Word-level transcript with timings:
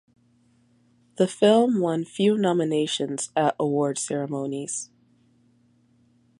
The 1.17 1.27
film 1.27 1.79
won 1.79 2.05
few 2.05 2.35
nominations 2.35 3.29
at 3.35 3.55
award 3.59 3.99
ceremonies. 3.99 4.89